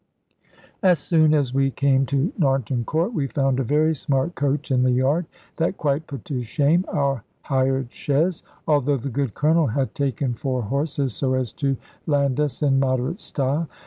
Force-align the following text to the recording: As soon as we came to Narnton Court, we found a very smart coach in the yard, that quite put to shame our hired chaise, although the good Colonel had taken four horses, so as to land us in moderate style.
As 0.81 0.97
soon 0.97 1.31
as 1.35 1.53
we 1.53 1.69
came 1.69 2.07
to 2.07 2.33
Narnton 2.39 2.87
Court, 2.87 3.13
we 3.13 3.27
found 3.27 3.59
a 3.59 3.63
very 3.63 3.93
smart 3.93 4.33
coach 4.33 4.71
in 4.71 4.81
the 4.81 4.89
yard, 4.89 5.27
that 5.57 5.77
quite 5.77 6.07
put 6.07 6.25
to 6.25 6.41
shame 6.41 6.85
our 6.87 7.23
hired 7.43 7.91
chaise, 7.93 8.41
although 8.67 8.97
the 8.97 9.09
good 9.11 9.35
Colonel 9.35 9.67
had 9.67 9.93
taken 9.93 10.33
four 10.33 10.63
horses, 10.63 11.13
so 11.13 11.35
as 11.35 11.51
to 11.53 11.77
land 12.07 12.39
us 12.39 12.63
in 12.63 12.79
moderate 12.79 13.19
style. 13.19 13.69